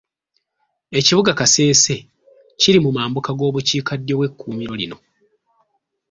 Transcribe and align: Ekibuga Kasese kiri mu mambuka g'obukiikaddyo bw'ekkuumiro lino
Ekibuga 0.99 1.31
Kasese 1.39 1.95
kiri 2.59 2.79
mu 2.85 2.91
mambuka 2.97 3.29
g'obukiikaddyo 3.37 4.13
bw'ekkuumiro 4.19 4.73
lino 4.81 4.97